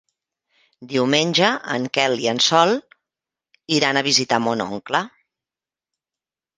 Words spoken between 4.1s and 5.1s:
visitar mon oncle.